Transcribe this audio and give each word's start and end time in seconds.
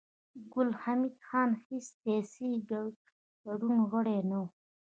ګل 0.53 0.69
حمید 0.81 1.15
خان 1.27 1.47
د 1.55 1.61
هېڅ 1.65 1.85
سياسي 2.01 2.49
ګوند 2.69 3.79
غړی 3.91 4.19
نه 4.29 4.37
و 4.41 4.43